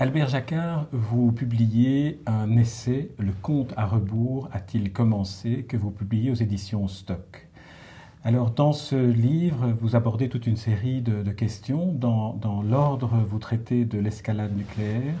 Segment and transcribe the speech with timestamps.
[0.00, 6.30] Albert Jacquard, vous publiez un essai, Le compte à rebours a-t-il commencé, que vous publiez
[6.30, 7.46] aux éditions Stock.
[8.24, 11.92] Alors, dans ce livre, vous abordez toute une série de, questions.
[11.92, 15.16] Dans, dans l'ordre, vous traitez de l'escalade nucléaire,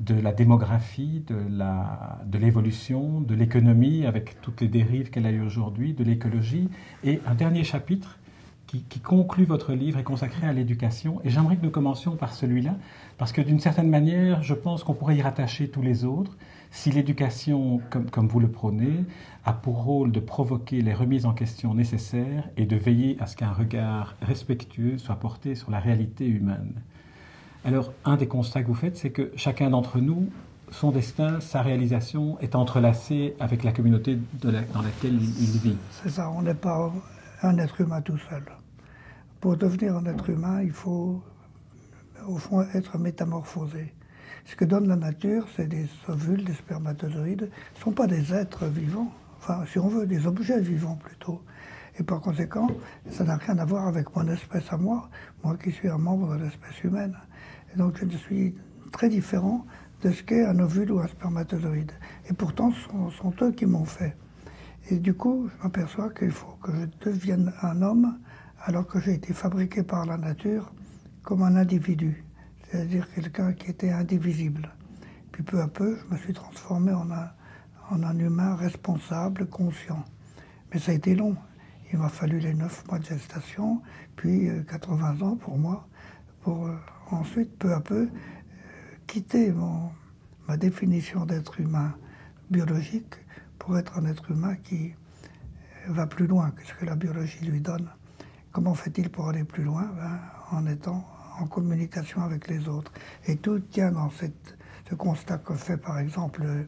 [0.00, 5.92] de la démographie, de l'évolution, de l'économie, avec toutes les dérives qu'elle a eues aujourd'hui,
[5.94, 6.68] de l'écologie.
[7.04, 8.18] Et un dernier chapitre
[8.66, 11.20] qui, conclut votre livre est consacré à l'éducation.
[11.24, 12.74] Et j'aimerais que nous commencions par celui-là,
[13.18, 16.36] parce que d'une certaine manière, je pense qu'on pourrait y rattacher tous les autres.
[16.72, 19.04] Si l'éducation, comme, comme, vous le prônez,
[19.44, 23.36] a pour rôle de provoquer les remises en question nécessaires et de veiller à ce
[23.36, 26.74] qu'un regard respectueux soit porté sur la réalité humaine.
[27.64, 30.28] Alors, un des constats que vous faites, c'est que chacun d'entre nous,
[30.70, 35.76] son destin, sa réalisation est entrelacé avec la communauté dans laquelle il vit.
[36.02, 36.92] C'est ça, on n'est pas
[37.42, 38.44] un être humain tout seul.
[39.40, 41.22] Pour devenir un être humain, il faut,
[42.26, 43.94] au fond, être métamorphosé.
[44.44, 47.50] Ce que donne la nature, c'est des ovules, des spermatozoïdes.
[47.74, 51.42] Ce ne sont pas des êtres vivants, enfin, si on veut, des objets vivants plutôt.
[51.98, 52.68] Et par conséquent,
[53.10, 55.08] ça n'a rien à voir avec mon espèce à moi,
[55.42, 57.16] moi qui suis un membre de l'espèce humaine
[57.76, 58.54] donc je suis
[58.92, 59.64] très différent
[60.02, 61.92] de ce qu'est un ovule ou un spermatozoïde.
[62.28, 64.16] Et pourtant, ce sont, eux qui m'ont fait.
[64.88, 68.18] Et du coup, je m'aperçois qu'il faut que je devienne un homme
[68.64, 70.72] alors que j'ai été fabriqué par la nature
[71.24, 72.24] comme un individu,
[72.62, 74.70] c'est-à-dire quelqu'un qui était indivisible.
[75.32, 80.04] Puis peu à peu, je me suis transformé en un, humain responsable, conscient.
[80.72, 81.36] Mais ça a été long.
[81.92, 83.82] Il m'a fallu les neuf mois de gestation,
[84.14, 85.88] puis 80 euh, ans pour moi,
[86.42, 86.76] pour euh,
[87.10, 88.08] ensuite, peu à peu, euh,
[89.08, 89.52] quitter
[90.46, 91.92] ma définition d'être humain
[92.50, 93.16] biologique
[93.66, 97.44] pour être un être humain qui euh, va plus loin que ce que la biologie
[97.44, 97.90] lui donne.
[98.52, 99.90] Comment fait-il pour aller plus loin?
[99.96, 100.20] Ben,
[100.52, 101.04] En étant
[101.40, 102.92] en communication avec les autres.
[103.26, 104.56] Et tout tient dans cette,
[104.88, 106.62] ce constat que fait par exemple euh,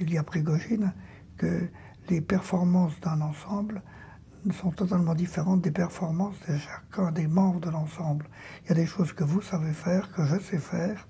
[0.00, 0.92] il y a Prigogine,
[1.38, 1.68] que
[2.08, 3.80] les performances d'un ensemble
[4.52, 8.26] sont totalement différentes des performances de chacun des membres de l'ensemble.
[8.64, 11.06] Il y a des choses que vous savez faire, que je sais faire,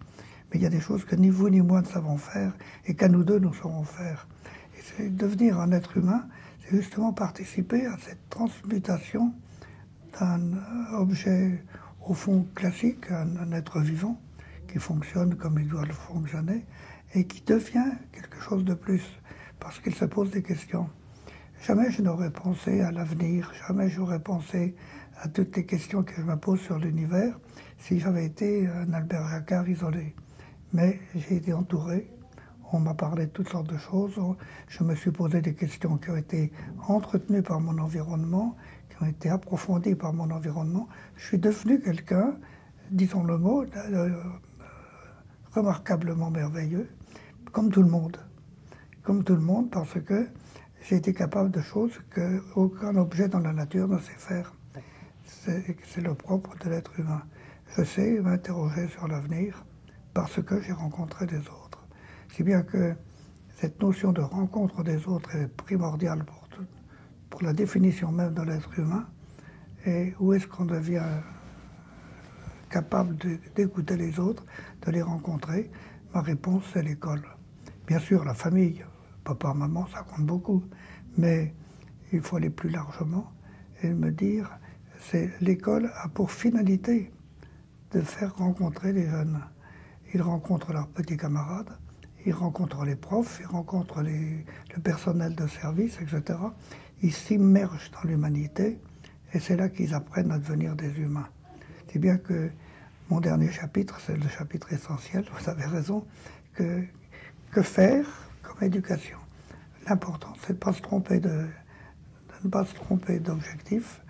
[0.51, 2.53] mais il y a des choses que ni vous ni moi ne savons faire
[2.85, 4.29] et qu'à nous deux nous saurons faire.
[4.87, 6.29] C'est devenir un être humain,
[6.61, 9.35] c'est justement participer à cette transmutation
[10.19, 10.41] d'un
[10.93, 11.65] objet
[12.07, 14.21] au fond classique, un, un être vivant
[14.69, 16.65] qui fonctionne comme il doit le fonctionner
[17.15, 19.03] et qui devient quelque chose de plus
[19.59, 20.89] parce qu'il se pose des questions.
[21.67, 24.77] Jamais je n'aurais pensé à l'avenir, jamais j'aurais pensé
[25.21, 27.37] à toutes les questions que je me pose sur l'univers
[27.79, 30.15] si j'avais été un Albert Jacquard isolé.
[30.73, 32.09] Mais j'ai été entouré,
[32.73, 34.19] on m'a parlé de toutes sortes de choses,
[34.69, 36.53] je me suis posé des questions qui ont été
[36.89, 38.57] entretenues par mon environnement,
[38.89, 40.89] qui ont été approfondies par mon environnement.
[41.17, 42.37] Je suis devenu quelqu'un,
[42.91, 44.23] disons le mot, euh,
[45.53, 46.89] remarquablement merveilleux,
[47.53, 48.17] comme tout le monde.
[49.03, 50.29] Comme tout le monde, parce que
[50.83, 54.53] j'ai été capable de choses qu'aucun objet dans la nature ne sait faire.
[55.25, 57.23] C'est le propre de l'être humain.
[57.77, 59.65] Je sais m'interroger sur l'avenir
[60.15, 61.66] parce que j'ai rencontré des autres.
[62.37, 62.95] Si bien que
[63.49, 66.47] cette notion de rencontre des autres est primordiale pour,
[67.31, 69.07] pour la définition même de l'être humain.
[69.87, 71.23] Et où est-ce qu'on devient
[72.69, 73.17] capable
[73.55, 74.45] d'écouter les autres,
[74.85, 75.71] de les rencontrer?
[76.13, 77.23] Ma réponse, c'est l'école.
[77.87, 78.85] Bien sûr, la famille,
[79.25, 80.63] papa, maman, ça compte beaucoup.
[81.17, 81.55] Mais
[82.13, 83.33] il faut aller plus largement
[83.83, 84.51] et me dire,
[85.01, 87.11] c'est l'école a pour finalité
[87.93, 89.41] de faire rencontrer les jeunes.
[90.13, 91.71] Ils rencontrent leurs petits camarades,
[92.27, 96.39] ils rencontrent les profs, ils rencontrent le personnel de service, etc.
[97.03, 98.79] Ils s'immergent dans l'humanité
[99.33, 101.29] et c'est là qu'ils apprennent à devenir des humains.
[101.91, 102.51] C'est bien que
[103.09, 106.05] mon dernier chapitre, c'est le chapitre essentiel, vous avez raison,
[106.55, 106.85] que,
[107.53, 108.07] que faire
[108.43, 109.19] comme éducation
[109.89, 111.47] L'important, c'est de ne pas se tromper de,
[112.43, 114.01] ne pas se tromper d'objectif.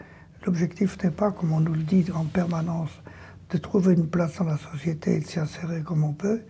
[0.47, 3.03] L'objectif n'est pas, comme on nous le dit en permanence,
[3.51, 6.41] de trouver une place dans la société et de s'y insérer comme on peut.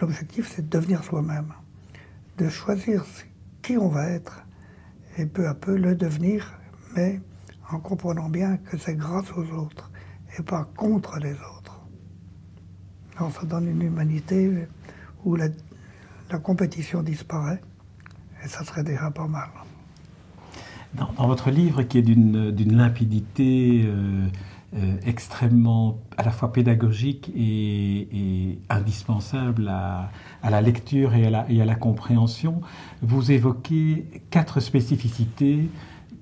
[0.00, 1.52] L'objectif, c'est de devenir soi-même,
[2.38, 3.04] de choisir
[3.62, 4.44] qui on va être
[5.16, 6.52] et peu à peu le devenir,
[6.96, 7.20] mais
[7.70, 9.90] en comprenant bien que c'est grâce aux autres
[10.38, 11.80] et pas contre les autres.
[13.16, 14.66] Alors ça donne une humanité
[15.24, 15.48] où la
[16.42, 17.60] compétition disparaît
[18.44, 19.48] et ça serait déjà pas mal.
[20.94, 24.28] Dans, votre livre, qui est d'une limpidité euh,
[25.06, 30.10] extrêmement à la fois pédagogique et, indispensable à,
[30.42, 32.60] la lecture et à la, et à la, compréhension,
[33.02, 35.68] vous évoquez quatre spécificités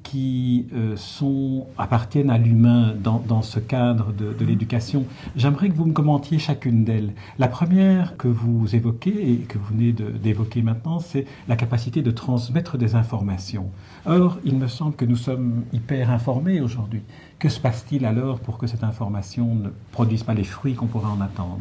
[0.03, 5.05] qui euh, sont, appartiennent à l'humain dans, ce cadre de, de l'éducation.
[5.37, 7.13] J'aimerais que vous me commentiez chacune d'elles.
[7.39, 12.11] La première que vous évoquez et que vous venez d'évoquer maintenant, c'est la capacité de
[12.11, 13.71] transmettre des informations.
[14.07, 17.03] Or, il me semble que nous sommes hyper informés aujourd'hui.
[17.39, 21.11] Que se passe-t-il alors pour que cette information ne produise pas les fruits qu'on pourrait
[21.11, 21.61] en attendre?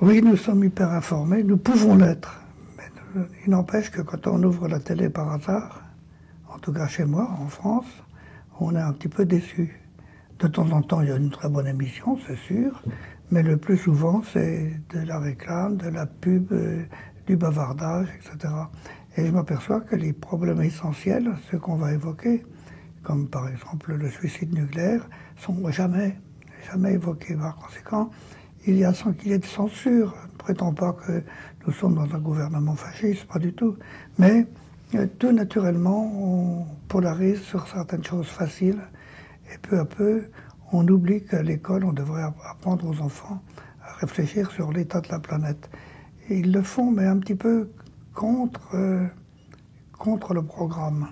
[0.00, 2.40] Oui, nous sommes hyper informés, nous pouvons l'être.
[3.44, 5.82] Il n'empêche que quand on ouvre la télé par hasard,
[6.58, 7.86] en tout cas chez moi, en France,
[8.58, 9.80] on est un petit peu déçu.
[10.40, 12.82] De temps en temps, il y a une très bonne émission, c'est sûr,
[13.30, 16.82] mais le plus souvent, c'est de la réclame, de la pub, euh,
[17.28, 18.52] du bavardage, etc.
[19.16, 22.44] Et je m'aperçois que les problèmes essentiels, ceux qu'on va évoquer,
[23.04, 26.18] comme par exemple le suicide nucléaire, sont jamais,
[26.72, 27.36] jamais évoqués.
[27.36, 28.10] Par conséquent,
[28.66, 30.12] il y a sans qu'il y ait de censure.
[30.26, 31.22] Je ne prétends pas que
[31.64, 33.76] nous sommes dans un gouvernement fasciste, pas du tout.
[34.18, 34.44] Mais
[35.18, 38.80] tout naturellement, on polarise sur certaines choses faciles
[39.52, 40.24] et peu à peu,
[40.72, 43.42] on oublie qu'à l'école, on devrait apprendre aux enfants
[43.82, 45.68] à réfléchir sur l'état de la planète.
[46.28, 47.70] Et ils le font, mais un petit peu
[48.14, 49.06] contre, euh,
[49.98, 51.08] contre le programme.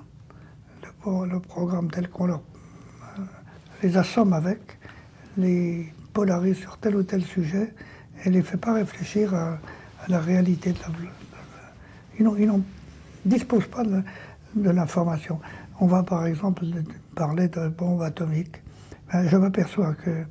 [1.06, 2.37] Le, programme tel qu'on euh,
[3.81, 4.76] les assomme avec,
[5.37, 7.73] les polarise sur tel ou tel sujet
[8.25, 9.58] et les fait pas réfléchir à,
[10.08, 10.88] la réalité de la...
[12.19, 12.62] Ils n'ont
[13.26, 14.02] dispose pas de,
[14.70, 15.38] l'information.
[15.81, 16.64] On va par exemple
[17.14, 18.62] parler de bombe atomique.
[19.12, 20.25] Ben, je m'aperçois que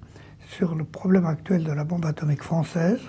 [0.50, 3.00] sur le problème actuel de la bombe atomique française,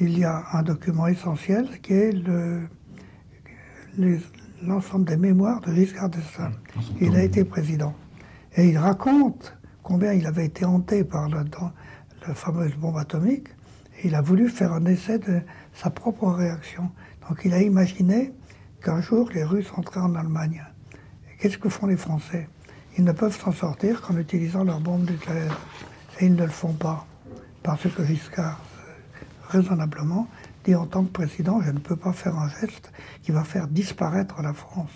[0.00, 2.12] il y a un document essentiel qui est
[4.62, 6.52] l'ensemble des mémoires de Giscard d'Estaing.
[7.00, 7.94] Il a été président.
[8.56, 11.44] Et il raconte combien il avait été hanté par la,
[12.26, 13.48] la fameuse bombe atomique.
[14.00, 15.40] Et il a voulu faire un essai de
[15.74, 16.90] sa propre réaction.
[17.28, 18.32] Donc il a imaginé
[18.82, 20.64] qu'un jour les Russes entraient en Allemagne.
[21.38, 22.48] Qu'est-ce que font les Français?
[22.96, 25.58] Ils ne peuvent s'en sortir qu'en utilisant leurs bombes nucléaires.
[26.20, 27.06] Et ils ne le font pas.
[27.62, 28.60] Parce que Giscard,
[29.48, 30.28] raisonnablement,
[30.64, 32.92] dit en tant que président, je ne peux pas faire un geste
[33.22, 34.90] qui va faire disparaître la France.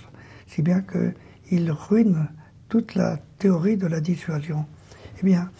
[0.46, 2.28] Si bien qu'il ruine
[2.68, 4.64] toute la théorie de la dissuasion.
[5.20, 5.50] Eh bien,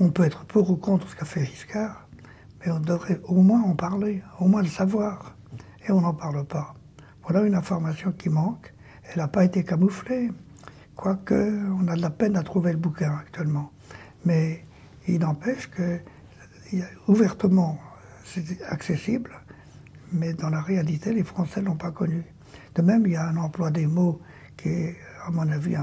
[0.00, 2.06] on peut être pour ou contre ce qu'a fait Giscard,
[2.60, 5.34] mais on devrait au moins en parler, au moins le savoir.
[5.86, 6.74] Et on n'en parle pas.
[7.30, 8.72] Voilà une information qui manque.
[9.04, 10.30] Elle n'a pas été camouflée,
[10.96, 13.70] quoique on a de la peine à trouver le bouquin actuellement.
[14.24, 14.64] Mais
[15.06, 16.00] il n'empêche que
[17.06, 17.78] ouvertement,
[18.24, 19.30] c'est accessible,
[20.10, 22.24] mais dans la réalité, les Français ne l'ont pas connu.
[22.74, 24.22] De même, il y a un emploi des mots
[24.56, 24.96] qui est,
[25.26, 25.76] à mon avis,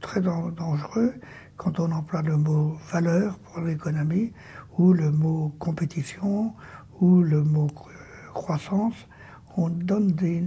[0.00, 1.12] très dangereux
[1.58, 4.32] quand on emploie le mot valeur pour l'économie,
[4.78, 6.54] ou le mot compétition,
[7.02, 7.68] ou le mot
[8.32, 9.06] croissance
[9.56, 10.44] on donne des,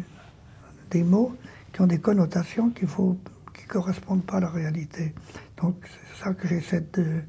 [0.91, 1.35] des mots
[1.73, 3.13] qui ont des connotations qui ne
[3.53, 5.13] qui correspondent pas à la réalité.
[5.61, 7.21] Donc c'est ça que j'essaie de,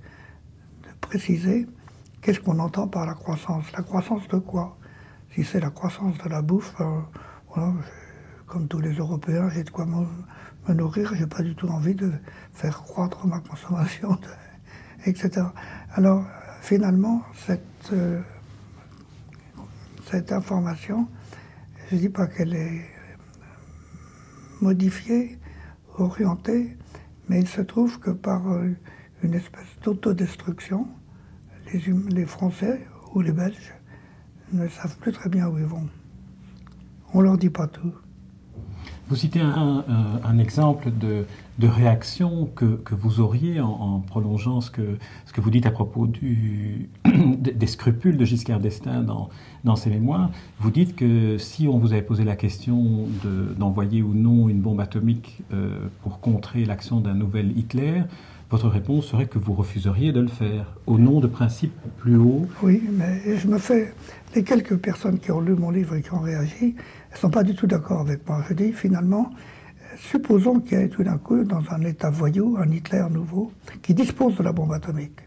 [1.01, 1.67] préciser.
[2.21, 3.65] Qu'est-ce qu'on entend par la croissance?
[3.73, 4.77] La croissance de quoi?
[5.35, 7.71] Si c'est la croissance de la bouffe, euh,
[8.47, 12.13] comme tous les Européens, j'ai de quoi me, nourrir, j'ai pas du tout envie de
[12.53, 14.19] faire croître ma consommation,
[15.07, 15.47] etc.
[15.95, 16.25] Alors
[16.61, 18.21] finalement, cette, euh,
[20.11, 21.09] cette information,
[21.91, 22.87] je ne dis pas qu'elle est
[24.61, 25.39] modifiée,
[25.99, 26.77] orientée,
[27.29, 28.71] mais il se trouve que par euh,
[29.25, 30.87] une espèce d'autodestruction,
[31.73, 33.75] les, hum, les Français ou les Belges
[34.53, 35.89] ne savent plus très bien où ils vont.
[37.13, 37.93] On leur dit pas tout.
[39.09, 41.27] Vous citez un, exemple de,
[41.67, 46.89] réaction que, vous auriez en, prolongeant ce que, ce que vous dites à propos du,
[47.05, 49.29] des scrupules de Giscard d'Estaing dans,
[49.65, 50.31] dans ses mémoires.
[50.59, 53.07] Vous dites que si on vous avait posé la question
[53.59, 58.03] d'envoyer ou non une bombe atomique euh, pour contrer l'action d'un nouvel Hitler,
[58.51, 62.47] votre réponse serait que vous refuseriez de le faire, au nom de principes plus hauts.
[62.63, 63.95] Oui, mais je me fais.
[64.35, 67.31] Les quelques personnes qui ont lu mon livre et qui ont réagi, elles ne sont
[67.31, 68.43] pas du tout d'accord avec moi.
[68.49, 69.31] Je dis finalement,
[70.01, 73.53] supposons qu'il y ait tout d'un coup, dans un État voyou, un Hitler nouveau,
[73.83, 75.21] qui dispose de la bombe atomique,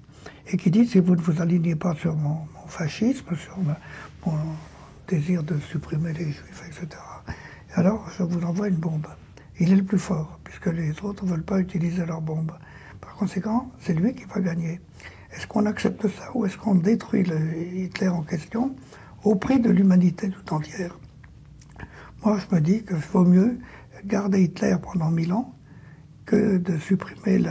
[0.52, 3.58] et qui dit si vous ne vous alignez pas sur mon, fascisme, sur
[4.26, 4.34] mon
[5.08, 7.02] désir de supprimer les juifs, etc.,
[7.76, 9.08] alors je vous envoie une bombe.
[9.60, 12.52] Il est le plus fort, puisque les autres ne veulent pas utiliser leur bombe.
[13.02, 14.80] Par conséquent, c'est lui qui va gagner.
[15.36, 18.76] Est-ce qu'on accepte ça ou est-ce qu'on détruit le Hitler en question
[19.24, 20.98] au prix de l'humanité tout entière?
[22.24, 23.58] Moi, je me dis qu'il vaut mieux
[24.06, 25.54] garder Hitler pendant mille ans
[26.26, 27.44] que de supprimer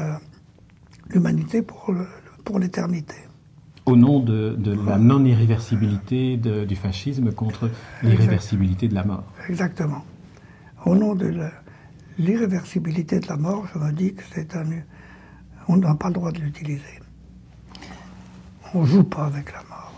[1.11, 1.95] l'humanité pour,
[2.45, 3.17] pour l'éternité.
[3.85, 4.57] Au nom de,
[4.87, 7.69] la non-irréversibilité du fascisme contre
[8.03, 9.25] l'irréversibilité de la mort.
[9.49, 10.05] Exactement.
[10.85, 11.35] Au nom de
[12.19, 14.65] l'irréversibilité de la mort, je me dis que c'est un.
[15.69, 17.01] On n'a pas le droit de l'utiliser.
[18.75, 19.92] On ne joue pas avec la mort.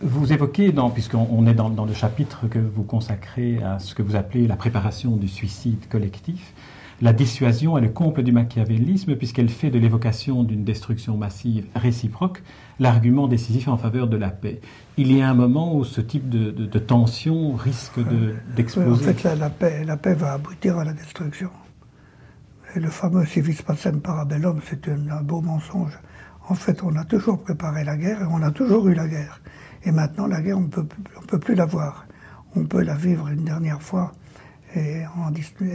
[0.00, 4.16] Vous évoquez, puisqu'on est dans, dans, le chapitre que vous consacrez à ce que vous
[4.16, 6.52] appelez la préparation du suicide collectif,
[7.02, 12.42] la dissuasion est le comble du machiavélisme puisqu'elle fait de l'évocation d'une destruction massive réciproque
[12.78, 14.60] l'argument décisif en faveur de la paix.
[14.96, 17.98] Il y a un moment où ce type de, tension risque
[18.56, 19.10] d'exploser.
[19.10, 21.50] en fait, la, paix, la paix va aboutir à la destruction.
[22.76, 25.98] Et le fameux civis pacem parabellum, c'est un, beau mensonge.
[26.48, 29.40] En fait, on a toujours préparé la guerre et on a toujours eu la guerre.
[29.84, 30.86] Et maintenant, la guerre, on peut,
[31.20, 32.06] ne peut plus la voir.
[32.56, 34.12] On peut la vivre une dernière fois
[34.76, 35.04] et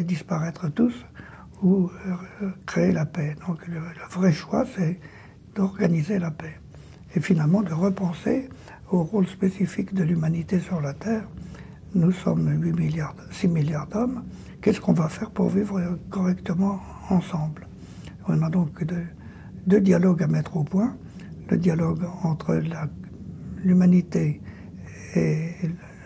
[0.04, 1.06] disparaître tous
[1.62, 1.90] ou
[2.42, 3.36] euh, créer la paix.
[3.48, 3.80] Donc le,
[4.12, 5.00] vrai choix, c'est
[5.56, 6.60] d'organiser la paix.
[7.16, 8.50] Et finalement de repenser
[8.92, 11.28] au rôle spécifique de l'humanité sur la Terre.
[11.96, 14.24] Nous sommes 8 milliards, 6 milliards d'hommes.
[14.62, 17.68] Qu'est-ce qu'on va faire pour vivre correctement ensemble?
[18.28, 18.84] On a donc
[19.66, 20.96] deux, dialogues à mettre au point.
[21.50, 22.62] Le dialogue entre
[23.64, 24.42] l'humanité
[25.16, 25.52] et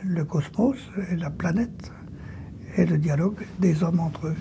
[0.06, 0.78] le cosmos
[1.12, 1.92] et la planète,
[2.78, 4.36] et le dialogue des hommes entre eux.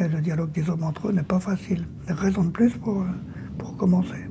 [0.00, 1.86] Et le dialogue des hommes entre eux n'est pas facile.
[2.06, 3.04] Raison de plus pour,
[3.58, 4.28] pour commencer.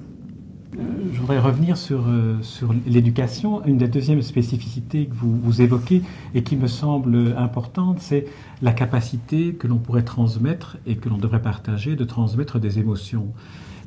[0.78, 3.66] Euh, je voudrais revenir sur, euh, sur l'éducation.
[3.66, 6.04] Une des deuxièmes spécificités que vous, vous évoquez
[6.36, 8.26] et qui me semble importante, c'est
[8.62, 13.28] la capacité que l'on pourrait transmettre et que l'on devrait partager de transmettre des émotions.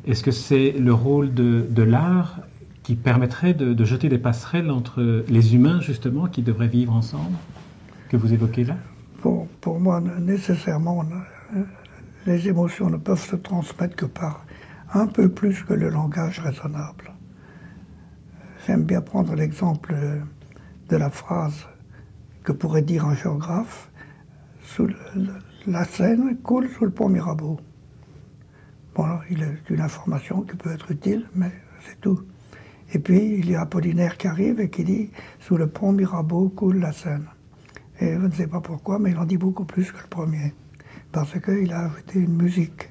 [0.07, 2.40] Est-ce que c'est le rôle de, de l'art
[2.82, 7.37] qui permettrait de, jeter des passerelles entre les humains, justement, qui devraient vivre ensemble,
[8.08, 8.76] que vous évoquez là?
[9.20, 11.04] Pour, moi, nécessairement,
[12.26, 14.44] les émotions ne peuvent se transmettre que par
[14.92, 17.12] un peu plus que le langage raisonnable.
[18.66, 19.94] J'aime bien prendre l'exemple
[20.88, 21.66] de la phrase
[22.42, 23.90] que pourrait dire un géographe
[24.62, 24.88] sous
[25.66, 27.60] la Seine coule sous le pont Mirabeau.
[28.94, 31.52] Bon, il est une information qui peut être utile, mais
[31.87, 32.20] c'est tout.
[32.92, 36.49] Et puis, il y a Apollinaire qui arrive et qui dit Sous le pont Mirabeau
[36.49, 37.26] coule la Seine.
[38.00, 40.54] Et je ne sais pas pourquoi, mais il en dit beaucoup plus que le premier
[41.12, 42.90] parce qu'il a ajouté une musique,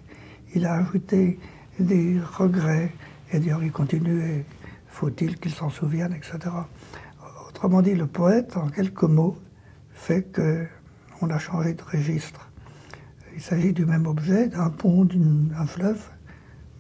[0.54, 1.40] il a ajouté
[1.80, 2.92] des regrets,
[3.32, 4.46] et d'ailleurs il continue,
[4.88, 6.54] faut-il qu'il s'en souvienne, etc.
[7.48, 9.38] Autrement dit, le poète, en quelques mots,
[9.94, 12.50] fait qu'on a changé de registre.
[13.36, 16.04] Il s'agit du même objet, d'un pont, d'un fleuve,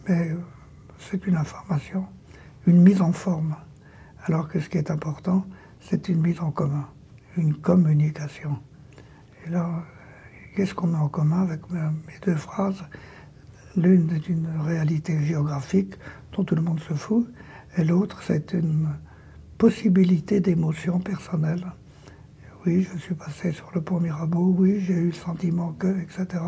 [0.07, 0.31] mais
[0.97, 2.05] c'est une information,
[2.69, 3.55] une mise en forme.
[4.25, 5.45] Alors que ce qui est important,
[5.81, 6.87] c'est une mise en commun,
[7.35, 8.59] une communication.
[9.45, 9.67] Et là,
[10.55, 11.79] qu'est-ce qu'on met en commun avec mes
[12.23, 12.83] deux phrases?
[13.75, 15.95] L'une est une réalité géographique
[16.33, 17.27] dont tout le monde se fout,
[17.77, 18.89] et l'autre c'est une
[19.57, 21.65] possibilité d'émotion personnelle.
[22.65, 26.43] Oui, je suis passé sur le pont Mirabeau, oui, j'ai eu le sentiment que, etc.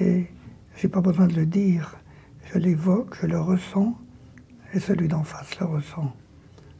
[0.00, 0.26] Et
[0.76, 1.96] j'ai pas besoin de le dire.
[2.52, 3.98] Je l'évoque, je le ressens,
[4.74, 6.14] et celui d'en face le ressent.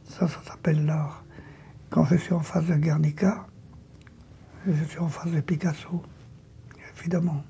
[0.03, 1.23] Ça, ça s'appelle l'art.
[1.89, 3.47] Quand je suis en face de Guernica,
[4.67, 6.03] je suis en face de Picasso
[6.99, 7.43] évidemment.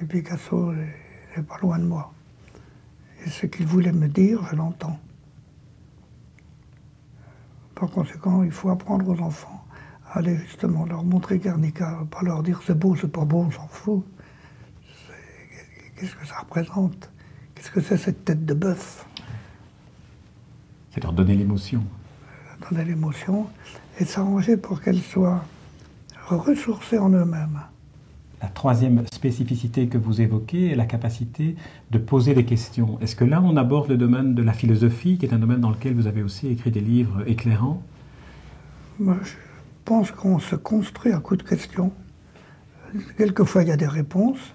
[0.00, 2.12] Et Picasso n'est pas loin de moi.
[3.24, 4.98] Et ce qu'il voulait me dire, je l'entends.
[7.74, 9.64] Par conséquent, il faut apprendre aux enfants
[10.06, 13.50] à aller justement leur montrer Guernica, pas leur dire c'est beau, c'est pas beau, on
[13.50, 14.04] s'en fout.
[15.96, 17.10] Qu'est-ce que ça représente?
[17.68, 19.04] Qu'est-ce que c'est cette tête de bœuf?
[20.90, 21.84] C'est leur donner l'émotion.
[22.70, 23.46] Donner l'émotion
[23.98, 25.44] et s'arranger pour qu'elle soit
[26.28, 27.60] ressourcés en eux-mêmes.
[28.40, 31.56] La troisième spécificité que vous évoquez est la capacité
[31.90, 32.98] de poser des questions.
[33.02, 35.70] Est-ce que là, on aborde le domaine de la philosophie, qui est un domaine dans
[35.70, 37.82] lequel vous avez aussi écrit des livres éclairants?
[38.98, 39.34] Moi, Je
[39.84, 41.92] pense qu'on se construit à coup de questions.
[43.18, 44.54] Quelquefois, il y a des réponses.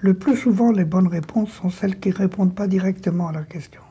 [0.00, 3.42] Le plus souvent, les bonnes réponses sont celles qui ne répondent pas directement à la
[3.42, 3.82] question.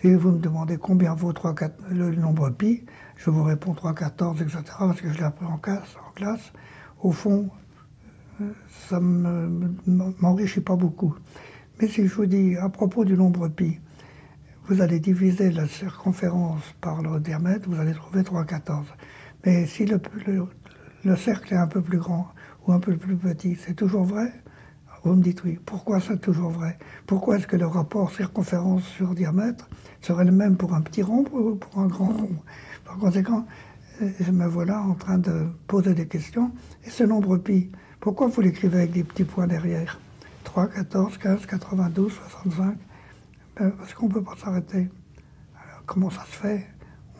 [0.00, 2.84] Si vous me demandez combien vaut 3, 4, le nombre pi,
[3.16, 6.52] je vous réponds 3, 14, etc., parce que je l'ai appris en classe, en classe.
[7.02, 7.50] Au fond,
[8.88, 9.68] ça ne
[10.20, 11.14] m'enrichit pas beaucoup.
[11.78, 13.80] Mais si je vous dis, à propos du nombre pi,
[14.66, 18.84] vous allez diviser la circonférence par le diamètre, vous allez trouver 3,14.
[19.44, 20.00] Mais si le,
[21.04, 22.28] le, cercle est un peu plus grand
[22.66, 24.32] ou un peu plus petit, c'est toujours vrai?
[25.04, 25.58] Vous me dites oui.
[25.64, 26.76] Pourquoi c'est toujours vrai?
[27.06, 29.68] Pourquoi est-ce que le rapport circonférence sur diamètre
[30.00, 32.36] serait le même pour un petit rond ou pour un grand rond
[32.84, 33.46] Par conséquent,
[34.00, 36.50] je me voilà en train de poser des questions.
[36.84, 40.00] Et ce nombre pi, pourquoi vous l'écrivez avec des petits points derrière?
[40.44, 42.76] 3, 14, 15, 92, 65
[43.56, 44.88] Parce qu'on ne peut pas s'arrêter.
[45.86, 46.66] comment ça se fait?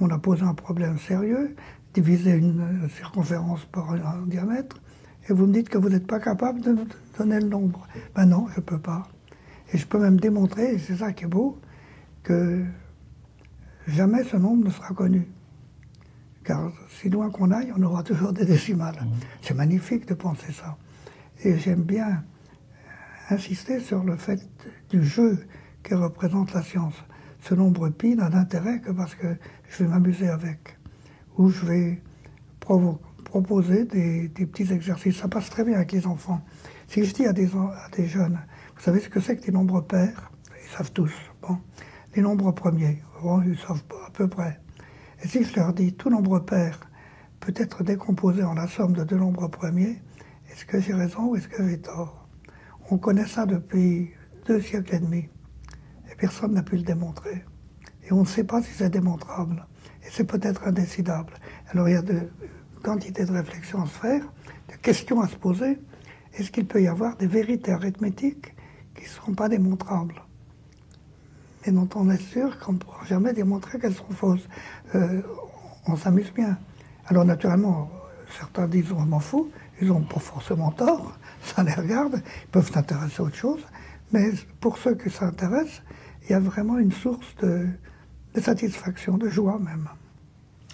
[0.00, 1.56] On a posé un problème sérieux,
[1.94, 4.76] diviser une circonférence par un diamètre,
[5.28, 6.86] et vous me dites que vous n'êtes pas capable de nous
[7.18, 7.86] donner le nombre.
[8.14, 9.08] Ben non, je ne peux pas.
[9.72, 11.58] Et je peux même démontrer, et c'est ça qui est beau,
[12.22, 12.64] que
[13.86, 15.28] jamais ce nombre ne sera connu.
[16.44, 18.96] Car si loin qu'on aille, on aura toujours des décimales.
[19.02, 19.08] Mmh.
[19.42, 20.78] C'est magnifique de penser ça.
[21.44, 22.24] Et j'aime bien
[23.28, 24.40] insister sur le fait
[24.88, 25.38] du jeu
[25.82, 26.94] que représente la science.
[27.40, 29.36] Ce nombre pi n'a d'intérêt que parce que
[29.68, 30.78] je vais m'amuser avec,
[31.36, 32.02] ou je vais
[33.28, 35.18] proposer des, petits exercices.
[35.18, 36.40] Ça passe très bien avec les enfants.
[36.88, 37.48] Si je dis à des,
[37.96, 38.40] des jeunes,
[38.76, 40.32] vous savez ce que c'est que les nombres pairs?
[40.64, 41.12] Ils savent tous.
[41.42, 41.58] Bon.
[42.16, 44.58] Les nombres premiers, bon, ils savent à peu près.
[45.22, 46.80] Et si je leur dis tout nombre pair
[47.40, 50.02] peut être décomposé en la somme de deux nombres premiers,
[50.50, 52.26] est-ce que j'ai raison ou est-ce que j'ai tort?
[52.90, 54.10] On connaît ça depuis
[54.46, 55.28] deux siècles et demi
[56.10, 57.44] et personne n'a pu le démontrer.
[58.04, 59.66] Et on ne sait pas si c'est démontrable.
[60.02, 61.34] Et c'est peut-être indécidable.
[61.68, 62.30] Alors il y a de
[62.78, 64.22] quantité de réflexions à se faire,
[64.68, 65.78] de questions à se poser.
[66.34, 68.54] Est-ce qu'il peut y avoir des vérités arithmétiques
[68.94, 70.22] qui ne seront pas démontrables?
[71.64, 74.48] Et dont on est sûr qu'on ne pourra jamais démontrer qu'elles sont fausses.
[74.94, 75.22] Euh,
[75.86, 76.58] on s'amuse bien.
[77.06, 77.90] Alors naturellement,
[78.38, 82.70] certains disent on m'en fout, ils n'ont pas forcément tort, ça les regarde, ils peuvent
[82.70, 83.64] s'intéresser à autre chose,
[84.12, 85.82] mais pour ceux qui s'intéressent,
[86.24, 87.68] il y a vraiment une source de,
[88.40, 89.88] satisfaction, de joie même.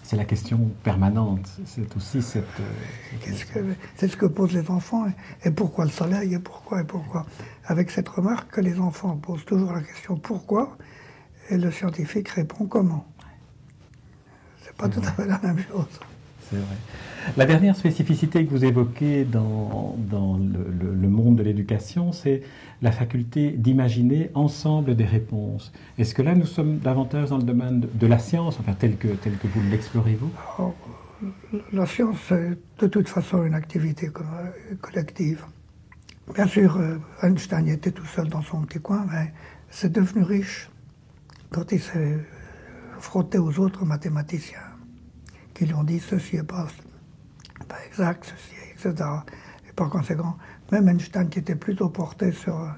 [0.05, 2.45] C'est la question permanente, c'est aussi cette...
[2.61, 5.07] Euh, c'est ce que posent les enfants,
[5.43, 7.25] et, pourquoi le soleil, et pourquoi, et pourquoi.
[7.65, 10.77] Avec cette remarque que les enfants posent toujours la question pourquoi,
[11.49, 13.07] et le scientifique répond comment.
[14.63, 16.01] C'est pas tout à fait la même chose.
[16.51, 16.77] C'est vrai.
[17.37, 22.43] La dernière spécificité que vous évoquez dans, dans le, monde de l'éducation, c'est
[22.83, 25.73] la faculté d'imaginer ensemble des réponses.
[25.99, 29.09] Est-ce que là, nous sommes davantage dans le domaine de, la science, enfin, tel que,
[29.09, 30.31] tel que vous l'explorez, vous?
[31.73, 34.11] La science, c'est de toute façon une activité
[34.81, 35.45] collective.
[36.35, 39.33] Bien sûr, euh, Einstein était tout seul dans son petit coin, mais
[39.71, 40.71] c'est devenu riche
[41.51, 42.19] quand il s'est
[42.99, 44.59] frotté aux autres mathématiciens
[45.55, 46.67] qui lui ont dit ceci est pas
[47.63, 49.09] pas exact, ceci, etc.
[49.69, 50.37] Et par conséquent,
[50.73, 52.69] même Einstein, qui était plutôt porté sur euh,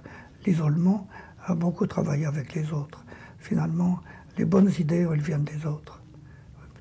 [0.44, 1.08] l'isolement,
[1.46, 3.04] a beaucoup travaillé avec les autres.
[3.38, 4.00] Finalement,
[4.36, 6.00] les bonnes idées, elles viennent des autres.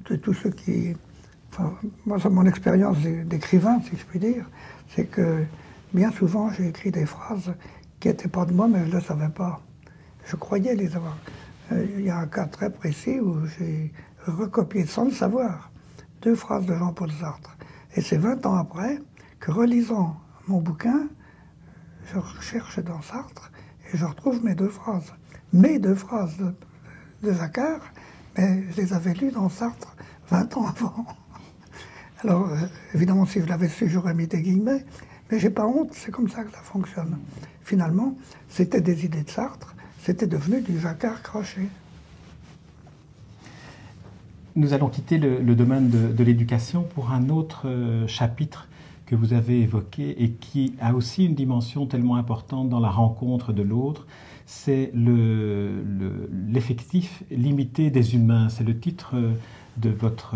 [0.10, 0.96] De tous ceux qui.
[1.52, 1.74] Enfin,
[2.06, 4.46] moi, c'est mon expérience d'écrivain, si je puis dire,
[4.90, 5.46] c'est que
[5.94, 7.54] bien souvent, j'ai écrit des phrases
[8.00, 9.62] qui n'étaient pas de moi, mais je ne le savais pas.
[10.26, 11.18] Je croyais les avoir.
[11.72, 13.94] Euh, il y a un cas très précis où j'ai
[14.28, 15.72] recopié sans le savoir
[16.22, 17.56] deux phrases de Jean-Paul Sartre.
[17.96, 19.02] Et c'est 20 ans après
[19.40, 21.08] que, relisant mon bouquin,
[22.14, 23.52] je recherche dans Sartre
[23.92, 25.14] et je retrouve mes deux phrases.
[25.54, 26.54] Mes deux phrases de,
[27.24, 27.34] de
[28.38, 29.96] mais je les avais lues dans Sartre
[30.30, 31.06] 20 ans avant.
[32.24, 32.50] Alors,
[32.94, 34.86] évidemment, si je l'avais su, j'aurais mis des guillemets,
[35.32, 37.18] mais j'ai pas honte, c'est comme ça que ça fonctionne.
[37.64, 38.18] Finalement,
[38.50, 41.70] c'était des idées de Sartre, c'était devenu du Jacquard craché.
[44.58, 48.70] Nous allons quitter le, domaine de, l'éducation pour un autre euh, chapitre
[49.06, 53.52] que vous avez évoqué et qui a aussi une dimension tellement importante dans la rencontre
[53.52, 54.08] de l'autre,
[54.46, 54.94] c'est
[56.48, 58.48] l'effectif limité des humains.
[58.48, 59.34] C'est le titre euh,
[59.78, 60.36] de votre,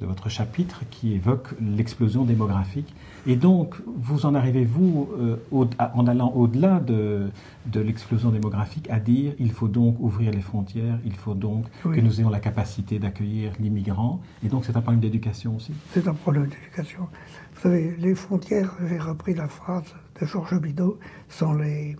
[0.00, 2.94] de votre chapitre qui évoque l'explosion démographique.
[3.26, 7.30] Et donc, vous en arrivez, vous, euh, en allant au-delà de,
[7.66, 12.00] de l'explosion démographique, à dire il faut donc ouvrir les frontières, il faut donc que
[12.00, 14.20] nous ayons la capacité d'accueillir l'immigrant.
[14.44, 17.08] Et donc, c'est un problème d'éducation aussi C'est un problème d'éducation.
[17.54, 20.98] Vous savez, les frontières, j'ai repris la phrase de Georges Bidault,
[21.28, 21.96] sont les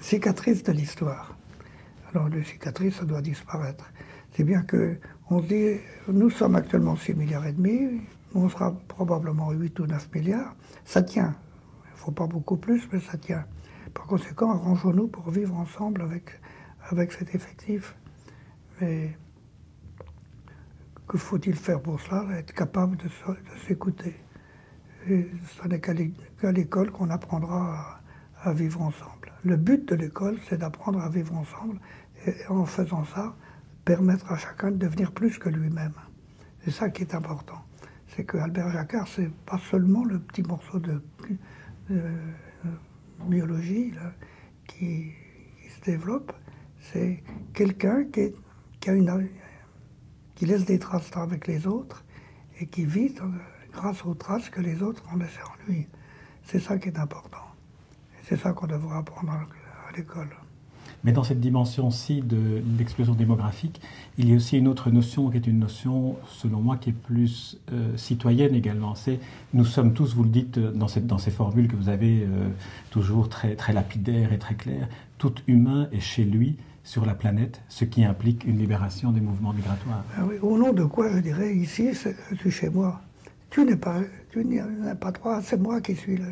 [0.00, 1.36] cicatrices de l'histoire.
[2.12, 3.84] Alors, les cicatrices, ça doit disparaître.
[4.32, 4.98] C'est bien que
[5.32, 8.02] on dit, nous sommes actuellement 6 milliards et demi,
[8.34, 10.54] on sera probablement 8 ou 9 milliards.
[10.84, 11.34] Ça tient.
[11.86, 13.46] Il ne faut pas beaucoup plus, mais ça tient.
[13.94, 16.38] Par conséquent, arrangeons-nous pour vivre ensemble avec,
[16.90, 17.94] avec cet effectif.
[18.80, 19.16] Mais
[21.08, 22.26] que faut-il faire pour cela?
[22.38, 23.08] Être capable de,
[23.66, 24.14] s'écouter.
[25.06, 27.98] Ce n'est qu'à l'école qu'on apprendra
[28.42, 29.32] à, vivre ensemble.
[29.44, 31.78] Le but de l'école, c'est d'apprendre à vivre ensemble.
[32.26, 33.34] Et en faisant ça,
[33.84, 35.94] permettre à chacun de devenir plus que lui-même.
[36.64, 37.60] C'est ça qui est important.
[38.08, 41.02] C'est que Albert Jacquard, c'est pas seulement le petit morceau de,
[43.26, 43.92] biologie
[44.66, 45.12] qui,
[45.68, 46.32] se développe,
[46.80, 47.22] c'est
[47.54, 48.32] quelqu'un qui,
[50.46, 52.04] laisse des traces avec les autres
[52.58, 53.14] et qui vit
[53.72, 55.88] grâce aux traces que les autres ont laissées en lui.
[56.44, 57.46] C'est ça qui est important.
[58.24, 60.30] C'est ça qu'on devrait apprendre à l'école.
[61.04, 63.80] Mais dans cette dimension-ci de l'explosion démographique,
[64.18, 66.92] il y a aussi une autre notion qui est une notion, selon moi, qui est
[66.94, 68.94] plus euh, citoyenne également.
[68.94, 69.18] C'est
[69.52, 72.48] nous sommes tous, vous le dites dans, cette, dans ces formules que vous avez euh,
[72.90, 74.88] toujours très, très lapidaires et très claires,
[75.18, 79.52] tout humain est chez lui sur la planète, ce qui implique une libération des mouvements
[79.52, 80.04] migratoires.
[80.16, 83.00] Ah au nom de quoi je dirais ici, suis chez moi.
[83.50, 84.62] Tu n'es pas, tu n'es
[85.00, 86.26] pas toi, c'est moi qui suis là.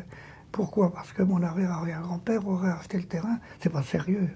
[0.51, 0.91] Pourquoi?
[0.93, 3.37] Parce que mon arrière-arrière-grand-père aurait acheté le terrain.
[3.59, 4.29] C'est pas sérieux.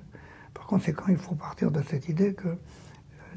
[0.56, 2.58] Par conséquent, il faut partir de cette idée que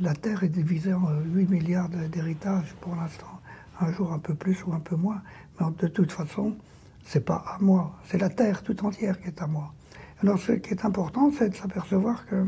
[0.01, 3.41] la Terre est divisée en 8 milliards d'héritages pour l'instant.
[3.81, 5.21] Un jour un peu plus ou un peu moins.
[5.61, 6.57] Mais de toute façon,
[7.05, 7.99] c'est pas à moi.
[8.07, 9.75] C'est la Terre tout entière qui est à moi.
[10.23, 12.47] Alors ce qui est important, c'est de s'apercevoir que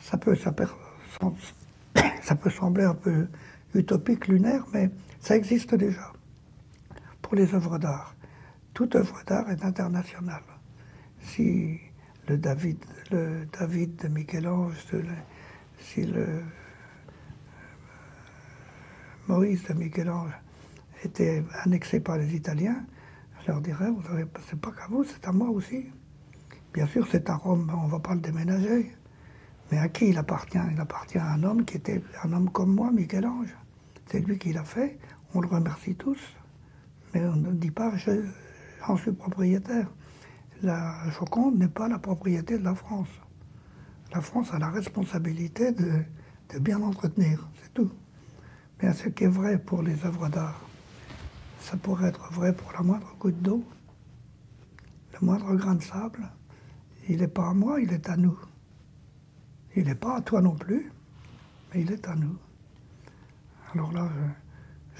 [0.00, 0.36] ça peut,
[2.22, 3.28] ça peut sembler un peu
[3.74, 6.12] utopique, lunaire, mais ça existe déjà
[7.22, 8.14] pour les œuvres d'art.
[8.74, 10.44] Toute œuvre d'art est internationale.
[11.20, 11.80] Si
[12.28, 12.78] le David,
[13.10, 14.74] le David de Michel-Ange,
[15.78, 16.40] si le euh,
[19.28, 20.32] Moïse de Michel-Ange
[21.04, 22.84] était annexé par les Italiens,
[23.42, 25.86] je leur dirais, vous savez, c'est pas qu'à vous, c'est à moi aussi.
[26.72, 28.92] Bien sûr, c'est à Rome, on ne va pas le déménager.
[29.70, 30.58] Mais à qui il appartient?
[30.72, 33.54] Il appartient à un homme qui était un homme comme moi, Michel-Ange.
[34.06, 34.98] C'est lui qui l'a fait.
[35.34, 36.20] On le remercie tous.
[37.14, 39.88] Mais on ne dit pas j'en suis propriétaire.
[40.62, 43.08] La Joconde n'est pas la propriété de la France.
[44.14, 46.02] La France a la responsabilité de,
[46.58, 47.90] bien l'entretenir, c'est tout.
[48.80, 50.60] Mais ce qui est vrai pour les œuvres d'art,
[51.60, 53.64] ça pourrait être vrai pour la moindre goutte d'eau,
[55.12, 56.30] le moindre grain de sable.
[57.08, 58.38] Il n'est pas à moi, il est à nous.
[59.74, 60.90] Il n'est pas à toi non plus,
[61.72, 62.36] mais il est à nous.
[63.74, 64.08] Alors là,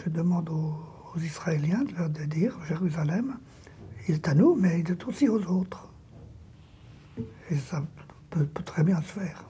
[0.05, 3.39] je, demande aux, Israéliens de, de dire, Jérusalem,
[4.09, 5.89] il est à nous, mais il est aussi aux autres.
[7.51, 7.83] Et ça
[8.31, 9.45] peut, très bien se faire.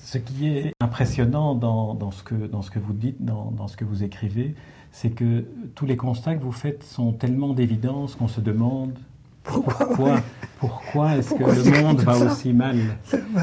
[0.00, 4.54] Ce qui est impressionnant dans, ce, que, vous dites, dans ce que vous écrivez,
[4.92, 8.98] c'est que tous les constats que vous faites sont tellement d'évidence qu'on se demande
[9.42, 10.20] pourquoi,
[10.58, 12.76] pourquoi, est-ce que le monde va aussi mal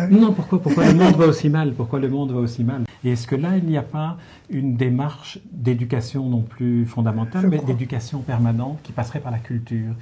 [0.09, 3.11] Non, pourquoi, pourquoi le monde va aussi mal Pourquoi le monde va aussi mal Et
[3.11, 4.17] est-ce que là, il n'y a pas
[4.49, 9.93] une démarche d'éducation non plus fondamentale, mais d'éducation permanente qui passerait par la culture?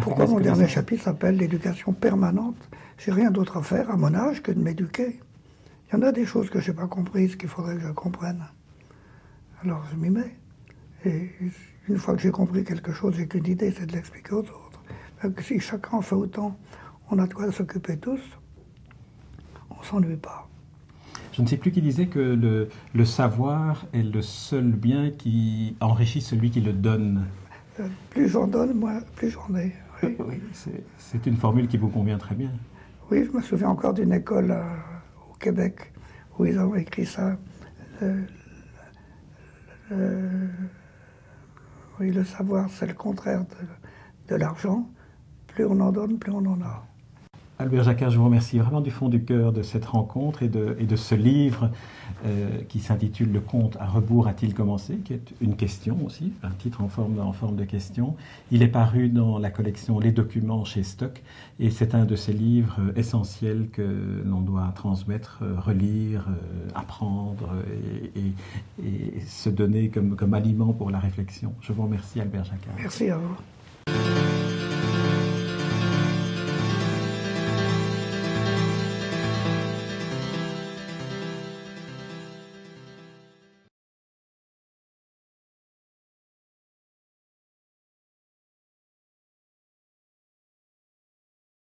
[0.00, 2.56] Pourquoi mon dernier chapitre s'appelle l'éducation permanente.
[2.98, 5.20] J'ai rien d'autre à faire à mon âge que de m'éduquer.
[5.88, 7.92] Il y en a des choses que je n'ai pas comprises qu'il faudrait que je
[7.92, 8.44] comprenne.
[9.64, 10.36] Alors je m'y mets.
[11.04, 11.30] Et
[11.88, 14.65] une fois que j'ai compris quelque chose, j'ai qu'une idée, c'est de l'expliquer aux autres
[15.40, 16.56] si chacun fait autant,
[17.10, 18.20] on a de quoi s'occuper tous,
[19.70, 20.48] on s'ennuie pas.
[21.32, 25.76] Je ne sais plus qui disait que le, le, savoir est le seul bien qui
[25.80, 27.26] enrichit celui qui le donne.
[27.78, 29.74] Euh, plus j'en donne, moins, plus j'en ai.
[30.02, 30.40] Oui,
[30.98, 32.50] c'est une formule qui vous convient très bien.
[33.10, 34.62] Oui, je me souviens encore d'une école euh,
[35.30, 35.92] au Québec
[36.38, 37.36] où ils ont écrit ça.
[42.00, 44.88] oui, le savoir, c'est le contraire de, de l'argent
[45.56, 46.84] plus on en donne, plus on en a.
[47.58, 50.76] Albert Jacquard, je vous remercie vraiment du fond du cœur de cette rencontre et de,
[50.78, 51.70] et de ce livre
[52.26, 56.50] euh, qui s'intitule Le conte à rebours a-t-il commencé qui est une question aussi, un
[56.50, 58.14] titre en forme, en forme de question.
[58.50, 61.22] Il est paru dans la collection Les documents chez Stock
[61.58, 67.54] et c'est un de ces livres essentiels que l'on doit transmettre, euh, relire, euh, apprendre
[68.14, 71.54] et, et, et, se donner comme, comme aliment pour la réflexion.
[71.62, 72.74] Je vous remercie Albert Jacquard.
[72.76, 74.35] Merci à vous.